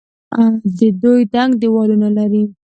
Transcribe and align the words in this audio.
دوی 1.01 1.21
دنګ 1.33 1.51
دیوالونه 1.61 2.07
لري. 2.17 2.43